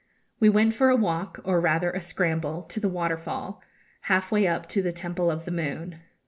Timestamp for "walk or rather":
0.95-1.91